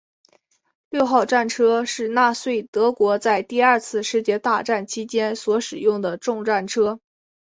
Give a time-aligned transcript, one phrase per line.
[0.89, 6.99] 六号战车是纳粹德国在第二次世界大战期间所使用的重战车。